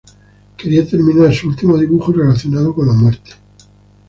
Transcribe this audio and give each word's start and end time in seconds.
Quería 0.59 0.83
terminar 0.87 1.29
un 1.43 1.49
último 1.49 1.77
dibujo 1.77 2.11
relacionado 2.11 2.73
con 2.73 2.87
la 2.87 2.93
muerte. 2.93 3.33